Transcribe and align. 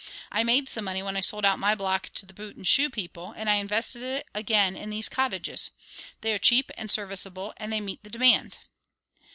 I 0.31 0.43
made 0.43 0.67
some 0.67 0.85
money 0.85 1.03
when 1.03 1.15
I 1.15 1.19
sold 1.21 1.45
out 1.45 1.59
my 1.59 1.75
block 1.75 2.09
to 2.15 2.25
the 2.25 2.33
boot 2.33 2.55
and 2.55 2.65
shoe 2.67 2.89
people, 2.89 3.35
and 3.37 3.47
I 3.47 3.57
invested 3.57 4.01
it 4.01 4.25
again 4.33 4.75
in 4.75 4.89
these 4.89 5.07
cottages. 5.07 5.69
They 6.21 6.33
are 6.33 6.39
cheap 6.39 6.71
and 6.75 6.89
serviceable 6.89 7.53
and 7.57 7.71
they 7.71 7.81
meet 7.81 8.03
the 8.03 8.09
demand." 8.09 8.57